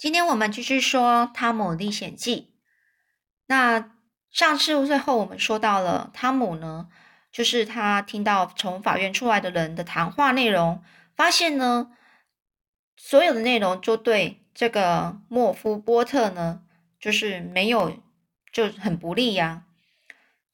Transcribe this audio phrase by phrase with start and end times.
[0.00, 2.36] 今天我们继续说《汤姆历险记》。
[3.48, 3.98] 那
[4.30, 6.88] 上次最后我们说到了汤姆呢，
[7.30, 10.82] 就是他听到从法院出来的人的谈话内容，
[11.14, 11.90] 发现呢，
[12.96, 16.62] 所有的内容就对这个莫夫波特呢，
[16.98, 18.02] 就是没有
[18.50, 19.66] 就很不利呀。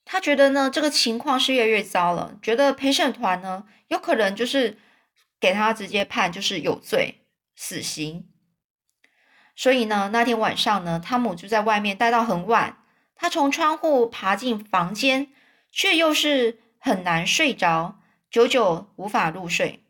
[0.05, 4.77] 他觉得呢，这个情况是越来越糟了，觉得陪审团呢，有可能就是
[5.39, 8.29] 给他直接判就是有罪死刑。
[9.57, 12.76] 所以呢，那天晚上呢，汤姆就在外面待到很晚。
[13.17, 15.29] 他从窗户爬进房间，
[15.72, 17.98] 却又是很难睡着，
[18.31, 19.82] 久久无法入睡，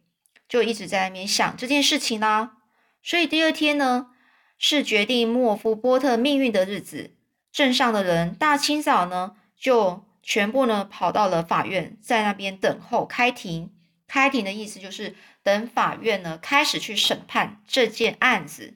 [0.49, 2.53] 就一直在那边想这件事情啦。
[3.03, 4.11] 所以第二天呢，
[4.57, 7.17] 是决定莫夫波特命运的日子。
[7.51, 13.73] 镇上的人大清早呢，就全部呢跑到了法院，在那边等候开庭。
[14.07, 18.75] 开庭的意思就是等法院呢开始去审判这件案子。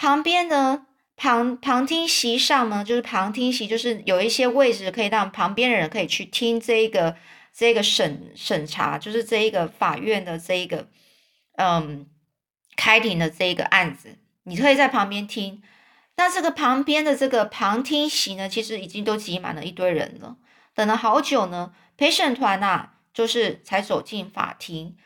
[0.00, 7.16] 旁边呢，旁旁听席上呢，就是旁听席，就是有一些位置可以让旁边的人可以去听这一个
[7.52, 10.88] 这个审审查，就是这一个法院的这一个
[11.58, 12.06] 嗯
[12.76, 15.62] 开庭的这一个案子，你可以在旁边听。
[16.16, 20.38] 那这个旁边的这个旁听席呢，其实已经都挤满了一堆人了，
[20.74, 24.96] 等了好久呢，陪审团呐，就是才走进法庭，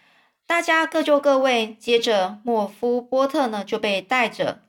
[0.46, 1.74] 大家各就各位。
[1.80, 4.60] 接着莫夫波特呢就被带着。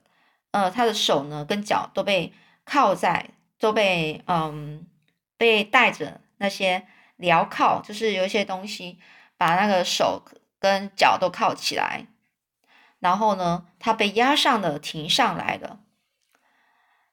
[0.56, 2.32] 呃，他的手呢跟脚都被
[2.64, 4.86] 靠在，都被嗯
[5.36, 6.86] 被带着那些
[7.18, 8.98] 镣铐，就是有一些东西
[9.36, 10.22] 把那个手
[10.58, 12.06] 跟脚都铐起来。
[13.00, 15.80] 然后呢，他被押上了，停上来了。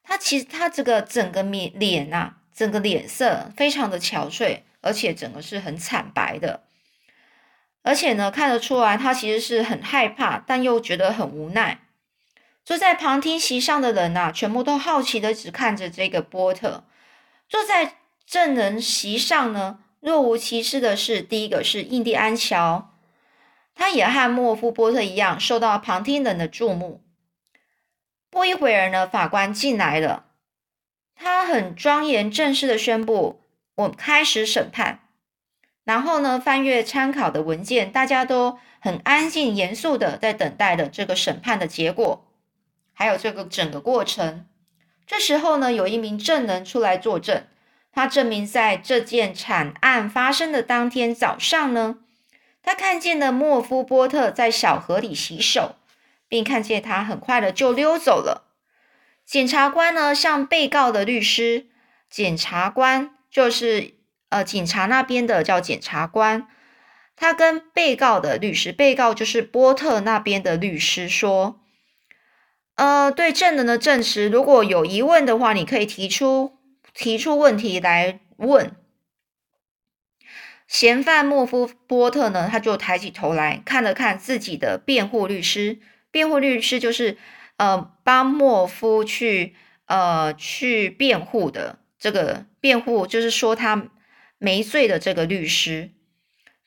[0.03, 6.63] 他其实他这个整个面脸呐，整个脸色非常的憔悴，而且整个是很惨白的。
[7.81, 11.81] 而且呢，看得出来他其实是很害怕，但又觉得很无奈。
[12.65, 16.85] 坐在旁听席上的人呐，全部都好奇的只看着这个波特。
[17.49, 22.93] 坐在证人席上呢，若无其事的是，第一个是印第安乔，
[23.75, 27.01] 他也和莫夫波特一样受到旁听人的注目。
[28.29, 30.25] 不一会儿呢，法官进来了，
[31.15, 33.41] 他很庄严正式的宣布
[33.75, 35.01] ：“我开始审判。”
[35.83, 42.25] 然后呢，翻阅参考的文件，大家都很安静严肃的在等待的这个审判的结果。
[42.93, 44.45] 还有这个整个过程，
[45.05, 47.47] 这时候呢，有一名证人出来作证，
[47.91, 51.97] 他证明在这件惨案发生的当天早上呢，
[52.61, 55.75] 他看见了莫夫波特在小河里洗手，
[56.27, 58.51] 并看见他很快的就溜走了。
[59.25, 61.65] 检察官呢向被告的律师，
[62.09, 63.95] 检察官就是
[64.29, 66.47] 呃警察那边的叫检察官，
[67.15, 71.59] 他跟被告的律师，被告就是波特那边的律师说。
[72.75, 76.57] 呃，对证人的证词，如果有疑问的话，你可以提出
[76.91, 78.75] 提出问题来问。
[80.67, 85.79] 嫌犯莫夫波特呢，他就抬起头来看了看自己的辩护律师。
[86.09, 87.17] 辩护律师就是
[87.57, 89.55] 呃帮莫夫去
[89.85, 93.89] 呃去辩护的这个辩护，就是说他
[94.39, 95.91] 没罪的这个律师。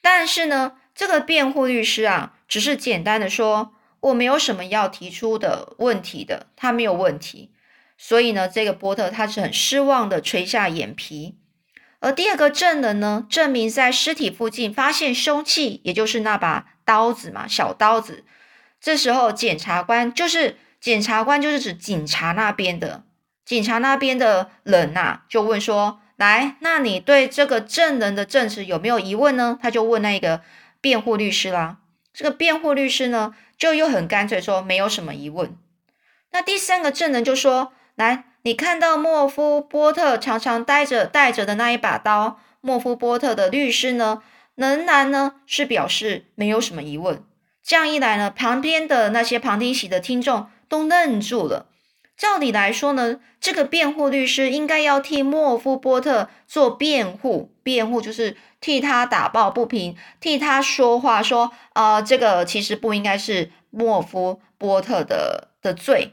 [0.00, 3.72] 但是呢，这个辩护律师啊，只是简单的说。
[4.06, 7.50] 我没有什么要提出的问题的，他没有问题，
[7.98, 11.38] 所以呢，这个波特他是很失望的，垂下眼皮。
[11.98, 18.24] 而第二个证人呢，证明在尸体附近发现凶器，也就是那把刀子嘛，小刀子。
[18.80, 23.02] 这时候检察官就是检察官，就是指警察那边的
[23.44, 30.42] 警察那边的人呐，就问说：“来，那你对这个证人的证词有没有疑问呢？”他就问那个
[30.80, 31.78] 辩护律师啦。
[32.12, 33.34] 这个辩护律师呢？
[33.58, 35.56] 就又很干脆说没有什么疑问。
[36.32, 44.22] 那第三个证人就说：“来，你看到莫夫波特常常带着带着的那一把刀。”莫夫波特的律师呢，
[44.56, 47.22] 仍然呢是表示没有什么疑问。
[47.62, 51.66] 这样一来呢，旁边的那些旁听席的听众都愣住了。
[52.16, 66.12] 照理来说呢，这个辩护律师应该要替莫夫波特做辩护，辩护就是替他打抱不平，替他说话，说啊，这个其实不应该是莫夫波特的的罪，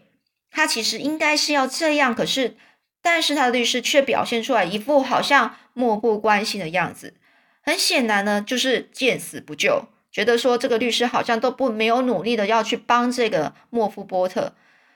[0.51, 2.13] 他其实应该是要这样。
[2.13, 2.57] 可是，
[3.01, 7.13] 但是他的律师却表现出来一副好像漠不关心的样子，
[7.61, 14.53] 很显然呢，就是见死不救，觉得说这个律师好像都不没有努力的要去帮这个莫夫波特。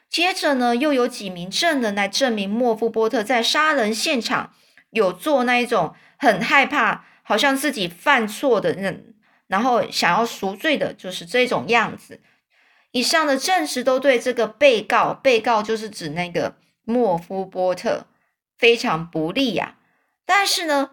[0.09, 4.53] 接着呢，又有几名证人来证明莫夫波特在杀人现场
[4.91, 9.15] 有做那一种很害怕，好像自己犯错的人，
[9.47, 12.21] 然后想要赎罪的，就是这种样子。
[12.91, 18.07] 以上的证实都对这个被告，被告就是指那个莫夫波特
[18.57, 19.77] 非常不利呀。
[20.25, 20.91] 但是呢，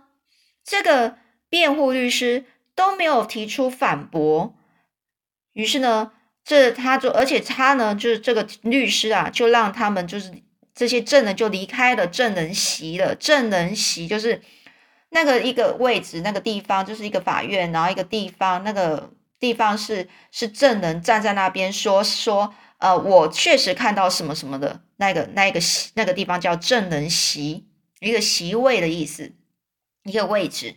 [0.64, 1.16] 这个
[1.48, 2.44] 辩护律师
[2.74, 4.54] 都没有提出反驳，
[5.52, 6.12] 于是呢，
[6.44, 10.32] 这他就而且他呢，就是这个律师啊，就让他们就是
[10.74, 13.14] 这些证人就离开了证人席了。
[13.14, 14.42] 证人席就是
[15.10, 19.10] 那个一个位置，那个地方就是一个法院，然后一个地方那个。
[19.40, 25.60] 地方是是证人站在那边说说，呃，我确实看到什么什么的那个那个
[25.96, 27.68] 那个地方叫证人席，
[28.00, 29.32] 一个席位的意思，
[30.04, 30.76] 一个位置。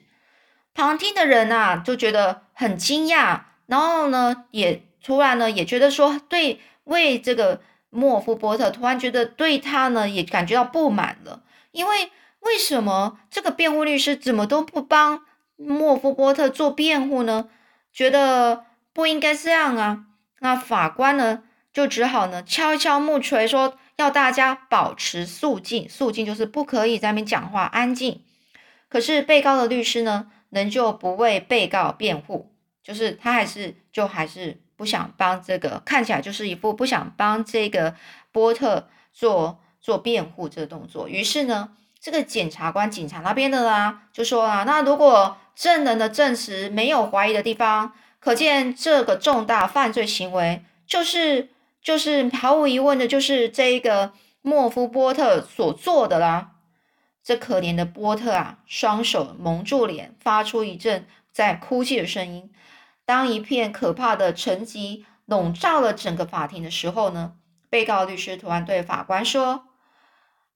[0.74, 15.22] 旁听的人啊就觉得很惊讶，然后呢也突然呢也觉得说对为这个莫夫波特突然觉得对他呢也感觉到不满了，因为为什么这个辩护律师怎么都不帮
[15.56, 17.50] 莫夫波特做辩护呢？
[17.92, 20.06] 觉得不应该这样啊，
[20.40, 28.22] 那法官呢就只好呢敲一敲木锤，说要大家保持肃静，肃静就是不可以在那边讲话，安静。
[28.88, 32.52] 可是被告的律师呢，仍旧不为被告辩护，
[32.84, 37.94] 就是他还是就还是不想帮这个，看起来就是一副不想帮这个
[38.32, 41.10] 波特做做辩护这个动作。
[41.10, 45.38] 于是呢，这个检察官、警察那边的啦，就说啊，那如果。
[45.58, 51.50] 证人的证词没有怀疑的地方，可见这个重大犯罪行为就是
[51.82, 54.14] 就是毫无疑问的，就是这个
[54.44, 56.52] 莫夫波特所做的啦。
[57.24, 62.52] 这可怜的波特啊，双手蒙住脸，发出一阵在哭泣的声音。
[63.08, 67.34] 当一片可怕的沉寂笼罩了整个法庭的时候呢，
[67.70, 69.64] 被告律师突然对法官说：“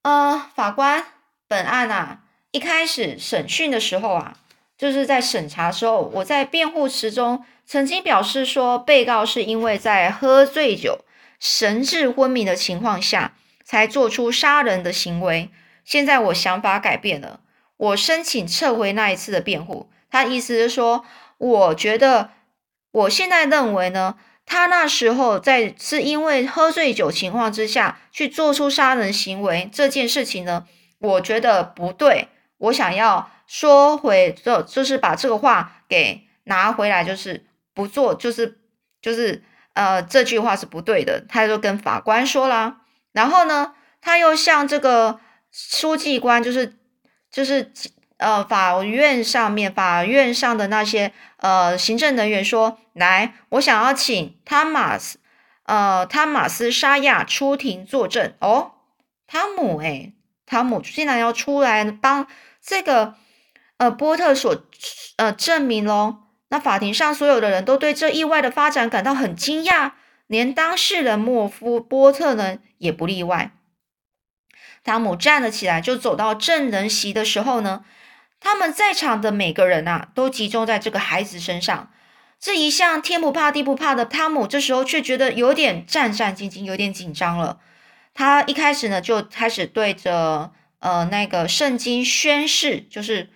[0.03, 1.05] 呃，法官，
[1.47, 2.19] 本案啊，
[2.51, 4.37] 一开始审讯的时候啊。”
[4.77, 11.05] 就是在审查的时候，我在辩护词中曾经表示说，被告是因为在喝醉酒、
[11.39, 13.33] 神志昏迷的情况下
[13.63, 15.51] 才做出杀人的行为。
[15.85, 17.41] 现在我想法改变了，
[17.77, 19.91] 我申请撤回那一次的辩护。
[20.09, 21.05] 他意思是说，
[21.37, 22.31] 我觉得
[22.91, 24.15] 我现在认为呢，
[24.45, 30.65] 他那时候在是因为喝醉酒情况之下去做出杀人行为这件事情呢，
[30.99, 32.27] 我觉得不对，
[32.57, 33.31] 我想要。
[33.47, 38.61] 说回就就是把这个话给拿回来，就是不做，就是
[39.01, 39.43] 就是
[39.73, 42.77] 呃这句话是不对的，他就跟法官说了，
[43.11, 45.19] 然后呢，他又向这个
[45.51, 46.77] 书记官，就是
[47.29, 47.73] 就是
[48.21, 55.19] 呃法院上面法院上的那些呃行政人员说，来，我想要请汤马斯
[55.65, 58.71] 呃汤马斯沙亚出庭作证哦，
[59.27, 60.13] 汤姆诶，
[60.45, 62.27] 汤姆竟然要出来帮
[62.61, 63.15] 这个。
[63.77, 64.63] 呃，波特所
[65.17, 66.17] 呃证明喽，
[66.49, 69.93] 那法庭上所有的人都对这意外的发展感到很惊讶，
[70.27, 73.53] 连当事人莫夫波特呢也不例外。
[74.83, 77.83] 汤姆站了起来，就走到证人席的时候呢，
[78.41, 81.89] 他们在场的每个人啊，都集中在这个孩子身上。
[82.37, 87.61] 这一向天不怕地不怕的汤姆，这时候却觉得有点战战兢兢，有点紧张了。
[88.13, 93.29] 他一开始呢，就开始对着呃那个圣经宣誓，就是。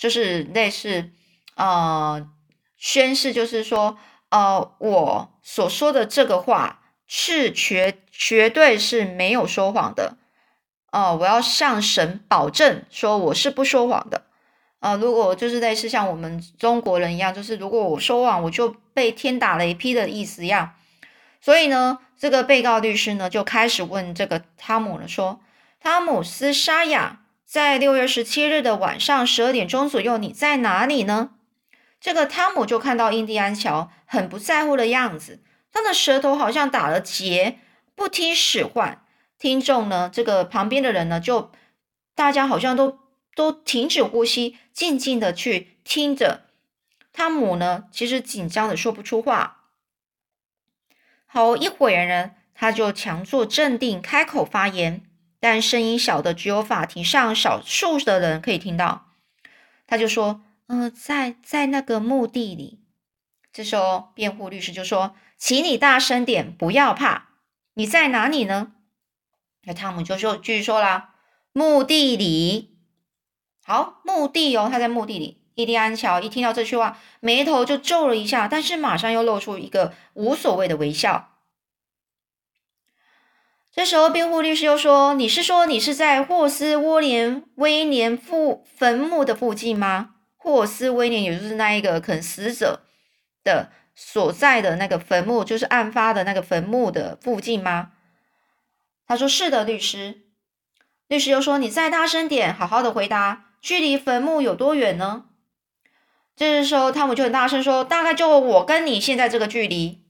[0.00, 1.10] 就是类似，
[1.56, 2.26] 呃，
[2.78, 3.98] 宣誓，就是说，
[4.30, 10.16] 呃，我所说的这个话是绝绝对是没有说谎的，
[10.90, 14.24] 哦，我要向神保证说我是不说谎的，
[14.80, 20.74] 呃，如果就是类似像我们中国人一样，就是如果我说谎，我就被天打雷劈的意思一样，
[21.40, 25.40] 所以呢，这个被告律师呢就开始问这个汤姆了，说
[25.80, 27.18] 汤姆斯沙亚。
[27.44, 31.30] 在六月十七日的晚上十二点钟左右，你在哪里呢？
[32.00, 37.58] 这个汤姆就看到印第安乔很不在乎的样子，他的舌头好像打了结，
[37.96, 39.02] 不听使唤。
[39.36, 41.50] 听众呢，这个旁边的人呢，就
[42.14, 43.00] 大家好像都
[43.34, 46.46] 都停止呼吸，静静的去听着。
[47.12, 49.68] 汤姆呢，其实紧张的说不出话。
[51.26, 55.04] 好一会儿呢，他就强作镇定，开口发言。
[55.42, 59.08] 但声音小的只有法庭上少数的人可以听到。
[59.86, 62.80] 他就说：“嗯，在在那个墓地里。”
[63.52, 67.30] 这时候，辩护律师就说：“请你大声点，不要怕。
[67.74, 68.74] 你在哪里呢？”
[69.64, 71.14] 那汤姆就说继续说啦
[71.52, 72.69] ：“墓地里。”
[73.70, 75.44] 好，墓地哦，他在墓地里。
[75.54, 81.36] 伊利安乔一听到这句话，眉头就皱了一下，但是马上又露出一个无所谓的微笑。
[83.70, 90.16] 这时候，辩护律师又说：“你是说你是在霍斯威廉威廉父坟墓的附近吗？
[90.36, 92.80] 霍斯威廉也就是那一个可能死者
[93.44, 97.92] 的所在的那个坟墓，就是案发的那个坟墓的附近吗？
[99.06, 100.22] 他说是的，律师。
[101.06, 105.24] 律师又说：“你再大声点，好好的回答，距离坟墓有多远呢？”
[106.36, 110.02] 这时候汤姆就很大声说：“大概就我跟你现在这个距离。”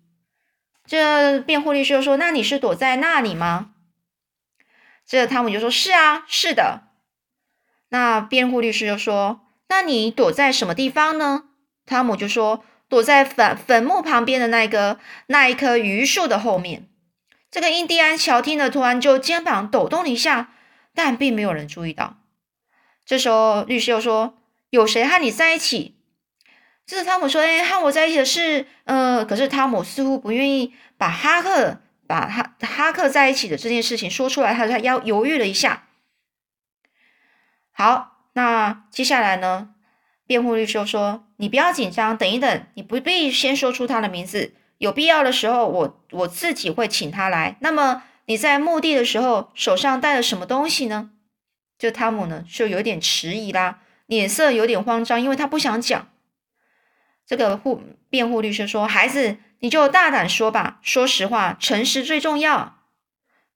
[0.87, 3.73] 这辩护律师又说：“那你是躲在那里吗？”
[5.07, 6.83] 这汤姆就说：“是啊，是的。”
[7.91, 11.45] 那辩护律师就说：“那你躲在什么地方呢？”
[11.85, 16.89] 汤姆就说：“躲在坟坟墓旁边的那个那一棵榆树的后面。”
[17.51, 20.53] 这个印第安乔听了，突然就肩膀抖动了一下，
[20.95, 22.19] 但并没有人注意到。
[23.11, 24.39] 这时候律师又说
[24.71, 25.97] ：“有谁和你在一起？”
[26.87, 28.69] 这是汤姆说：“哎，和我在一起的是……
[28.85, 35.89] 呃，可是汤姆似乎不愿意把哈克把哈哈克在一起的这件事情说出来，他他要犹豫了一下。
[37.73, 39.71] 好，那接下来呢？
[40.25, 44.55] 辩护律师又说：‘你不要紧张，等一等，你不必先说出他的名字。
[44.79, 47.57] 有必要的时候，我我自己会请他来。
[47.59, 51.11] 那么你在墓地的时候手上带了什么东西呢？’
[51.81, 56.09] 就汤姆呢，就有点迟疑啦，脸色有点慌张，因为他不想讲。”
[57.25, 62.77] 这个护辩护律师说：“孩子，你就大胆说吧，说实话，诚实最重要。”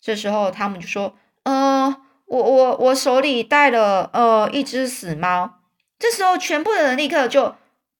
[0.00, 5.60] 这时候汤姆就说：“呃，我我我手里带了呃一只死猫。”
[6.00, 7.56] 这时候全部的人立刻就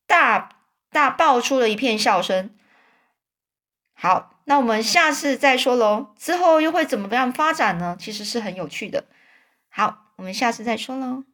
[0.07, 0.57] 大
[0.91, 2.51] 大爆出了一片笑声。
[3.93, 6.15] 好，那我们下次再说喽。
[6.19, 7.97] 之后又会怎么样发展呢？
[8.01, 9.05] 其实是很有趣的。
[9.69, 11.25] 好，我们下次再说喽。